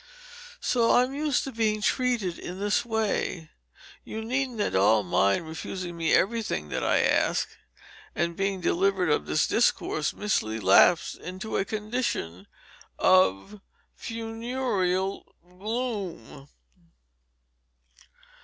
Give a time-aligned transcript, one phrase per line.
[0.59, 3.49] So I'm used to being treated in this way, and
[4.03, 7.47] you needn't at all mind refusing me everything that I ask."
[8.15, 12.47] And, being delivered of this discourse, Miss Lee lapsed into a condition
[12.97, 13.61] of
[13.95, 16.49] funereal gloom.